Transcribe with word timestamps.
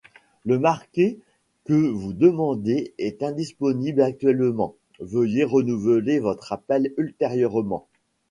La 0.47 0.57
Marquet 0.57 1.19
que 1.63 1.73
vous 1.73 2.13
demandez 2.13 2.91
est 2.97 3.21
indisponible 3.21 4.01
actuellement, 4.01 4.73
veuillez 4.99 5.43
renouveler 5.43 6.17
votre 6.19 6.51
appel 6.53 6.91
ultérieurement. 6.97 7.85